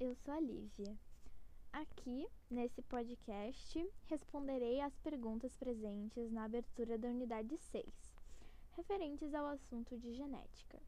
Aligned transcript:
sou 0.00 0.32
a 0.32 0.40
Lívia. 0.40 0.96
Aqui, 1.70 2.26
nesse 2.50 2.80
podcast, 2.80 3.86
responderei 4.06 4.80
às 4.80 4.96
perguntas 5.00 5.54
presentes 5.58 6.32
na 6.32 6.44
abertura 6.44 6.96
da 6.96 7.08
unidade 7.08 7.54
6, 7.58 7.84
referentes 8.70 9.34
ao 9.34 9.46
assunto 9.46 9.98
de 9.98 10.14
genética. 10.14 10.80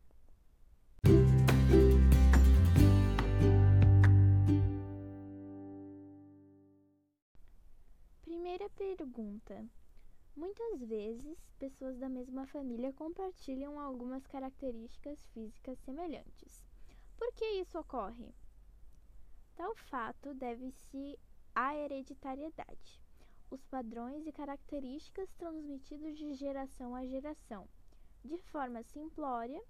Primeira 8.23 8.71
pergunta: 8.71 9.67
Muitas 10.35 10.81
vezes, 10.81 11.39
pessoas 11.59 11.99
da 11.99 12.09
mesma 12.09 12.47
família 12.47 12.95
compartilham 12.95 13.79
algumas 13.79 14.27
características 14.27 15.23
físicas 15.35 15.79
semelhantes. 15.81 16.65
Por 17.19 17.31
que 17.35 17.45
isso 17.61 17.79
ocorre? 17.79 18.33
Tal 19.63 19.77
fato 19.77 20.35
deve-se 20.35 21.17
à 21.55 21.73
hereditariedade, 21.77 23.01
os 23.49 23.65
padrões 23.65 24.27
e 24.27 24.33
características 24.33 25.33
transmitidos 25.35 26.19
de 26.19 26.35
geração 26.35 26.97
a 26.97 27.07
geração. 27.07 27.69
De 28.25 28.37
forma 28.39 28.83
simplória, 28.83 29.63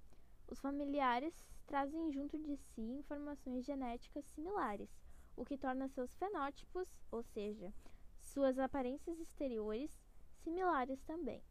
os 0.49 0.59
familiares 0.59 1.47
trazem 1.67 2.11
junto 2.11 2.39
de 2.39 2.57
si 2.57 2.81
informações 2.81 3.67
genéticas 3.67 4.25
similares, 4.25 4.89
o 5.37 5.45
que 5.45 5.59
torna 5.59 5.87
seus 5.89 6.17
fenótipos, 6.17 6.89
ou 7.11 7.23
seja, 7.23 7.71
suas 8.19 8.59
aparências 8.59 9.21
exteriores, 9.21 10.03
similares 10.37 11.03
também. 11.03 11.43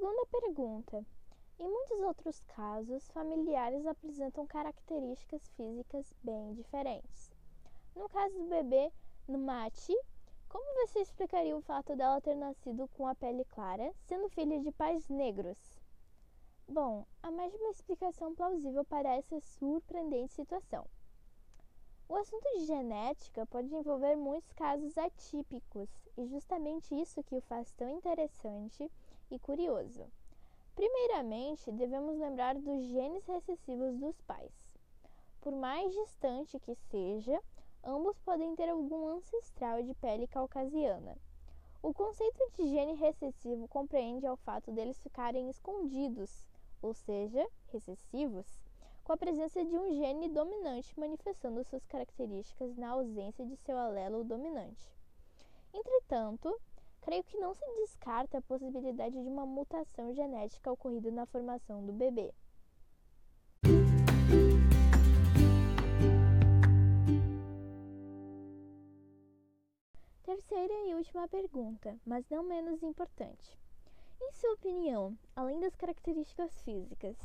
Segunda 0.00 0.24
pergunta. 0.28 1.04
Em 1.58 1.68
muitos 1.68 2.00
outros 2.00 2.40
casos, 2.56 3.06
familiares 3.10 3.84
apresentam 3.84 4.46
características 4.46 5.46
físicas 5.50 6.14
bem 6.22 6.54
diferentes. 6.54 7.30
No 7.94 8.08
caso 8.08 8.34
do 8.34 8.48
bebê 8.48 8.90
no 9.28 9.36
mate, 9.36 9.94
como 10.48 10.86
você 10.86 11.00
explicaria 11.00 11.54
o 11.54 11.60
fato 11.60 11.94
dela 11.94 12.18
ter 12.22 12.34
nascido 12.34 12.88
com 12.96 13.06
a 13.06 13.14
pele 13.14 13.44
clara, 13.44 13.92
sendo 14.06 14.30
filha 14.30 14.58
de 14.58 14.72
pais 14.72 15.06
negros? 15.10 15.58
Bom, 16.66 17.04
a 17.22 17.30
mais 17.30 17.54
uma 17.54 17.68
explicação 17.68 18.34
plausível 18.34 18.86
para 18.86 19.16
essa 19.16 19.38
surpreendente 19.38 20.32
situação. 20.32 20.86
O 22.10 22.16
assunto 22.16 22.42
de 22.58 22.66
genética 22.66 23.46
pode 23.46 23.72
envolver 23.72 24.16
muitos 24.16 24.52
casos 24.54 24.98
atípicos, 24.98 25.88
e 26.16 26.26
justamente 26.26 26.92
isso 26.92 27.22
que 27.22 27.36
o 27.36 27.40
faz 27.40 27.70
tão 27.70 27.88
interessante 27.88 28.90
e 29.30 29.38
curioso. 29.38 30.04
Primeiramente, 30.74 31.70
devemos 31.70 32.18
lembrar 32.18 32.56
dos 32.56 32.84
genes 32.86 33.24
recessivos 33.26 33.96
dos 33.96 34.20
pais. 34.22 34.50
Por 35.40 35.52
mais 35.52 35.94
distante 35.94 36.58
que 36.58 36.74
seja, 36.90 37.40
ambos 37.84 38.18
podem 38.18 38.56
ter 38.56 38.68
algum 38.68 39.06
ancestral 39.06 39.80
de 39.80 39.94
pele 39.94 40.26
caucasiana. 40.26 41.16
O 41.80 41.94
conceito 41.94 42.40
de 42.56 42.70
gene 42.70 42.94
recessivo 42.94 43.68
compreende 43.68 44.26
ao 44.26 44.36
fato 44.36 44.72
deles 44.72 44.98
ficarem 44.98 45.48
escondidos, 45.48 46.44
ou 46.82 46.92
seja, 46.92 47.46
recessivos, 47.68 48.58
com 49.04 49.12
a 49.12 49.16
presença 49.16 49.64
de 49.64 49.76
um 49.76 49.92
gene 49.94 50.28
dominante 50.28 50.98
manifestando 50.98 51.64
suas 51.64 51.84
características 51.86 52.76
na 52.76 52.90
ausência 52.90 53.44
de 53.44 53.56
seu 53.56 53.76
alelo 53.76 54.24
dominante. 54.24 54.92
Entretanto, 55.72 56.54
creio 57.00 57.24
que 57.24 57.38
não 57.38 57.54
se 57.54 57.64
descarta 57.76 58.38
a 58.38 58.42
possibilidade 58.42 59.20
de 59.20 59.28
uma 59.28 59.46
mutação 59.46 60.12
genética 60.12 60.70
ocorrida 60.70 61.10
na 61.10 61.26
formação 61.26 61.84
do 61.84 61.92
bebê. 61.92 62.32
Terceira 70.24 70.72
e 70.86 70.94
última 70.94 71.26
pergunta, 71.26 71.98
mas 72.04 72.28
não 72.30 72.42
menos 72.42 72.82
importante. 72.82 73.58
Em 74.22 74.32
sua 74.32 74.52
opinião, 74.52 75.18
além 75.34 75.58
das 75.58 75.74
características 75.74 76.60
físicas, 76.62 77.16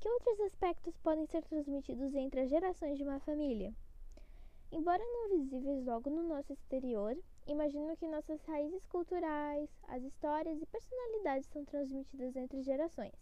que 0.00 0.08
outros 0.08 0.40
aspectos 0.40 0.96
podem 0.98 1.26
ser 1.26 1.42
transmitidos 1.44 2.14
entre 2.14 2.40
as 2.40 2.50
gerações 2.50 2.96
de 2.96 3.04
uma 3.04 3.20
família? 3.20 3.74
Embora 4.70 5.02
não 5.02 5.28
visíveis 5.28 5.84
logo 5.84 6.10
no 6.10 6.22
nosso 6.22 6.52
exterior, 6.52 7.16
imagino 7.46 7.96
que 7.96 8.08
nossas 8.08 8.40
raízes 8.42 8.84
culturais, 8.86 9.70
as 9.88 10.02
histórias 10.02 10.60
e 10.60 10.66
personalidades 10.66 11.48
são 11.48 11.64
transmitidas 11.64 12.34
entre 12.34 12.60
gerações. 12.62 13.14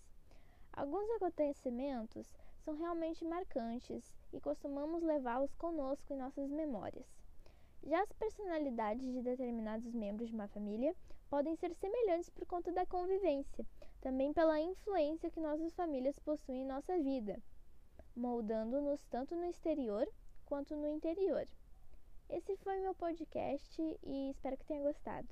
Alguns 0.73 1.11
acontecimentos 1.11 2.33
são 2.65 2.75
realmente 2.75 3.25
marcantes 3.25 4.11
e 4.33 4.41
costumamos 4.41 5.03
levá-los 5.03 5.55
conosco 5.57 6.15
em 6.15 6.17
nossas 6.17 6.49
memórias. 6.49 7.07
Já 7.83 8.01
as 8.03 8.13
personalidades 8.13 9.05
de 9.13 9.21
determinados 9.21 9.93
membros 9.93 10.29
de 10.31 10.35
uma 10.35 10.49
família 10.49 10.97
podem 11.29 11.55
ser 11.57 11.75
semelhantes 11.75 12.31
por 12.31 12.47
conta 12.47 12.73
da 12.73 12.87
convivência, 12.87 13.67
também 14.03 14.33
pela 14.33 14.61
influência 14.61 15.31
que 15.31 15.41
nossas 15.41 15.73
famílias 15.75 16.19
possuem 16.19 16.63
em 16.63 16.67
nossa 16.67 16.99
vida, 16.99 17.41
moldando-nos 18.15 19.01
tanto 19.05 19.35
no 19.37 19.45
exterior 19.47 20.07
quanto 20.45 20.77
no 20.77 20.89
interior. 20.89 21.47
Esse 22.29 22.57
foi 22.57 22.81
meu 22.81 22.95
podcast 22.95 23.81
e 24.03 24.31
espero 24.31 24.59
que 24.59 24.67
tenha 24.67 24.83
gostado. 24.83 25.29